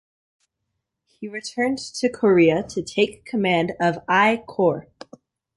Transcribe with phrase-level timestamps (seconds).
[1.05, 4.87] He returned to Korea to take command of I Corps.